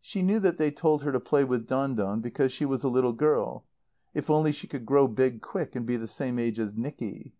[0.00, 2.88] She knew that they told her to play with Don Don, because she was a
[2.88, 3.64] little girl.
[4.14, 7.32] If only she could grow big quick and be the same age as Nicky.